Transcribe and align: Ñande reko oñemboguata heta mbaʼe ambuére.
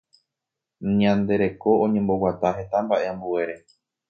Ñande 0.99 1.33
reko 1.43 1.69
oñemboguata 1.83 2.49
heta 2.57 2.77
mbaʼe 2.85 3.05
ambuére. 3.11 3.55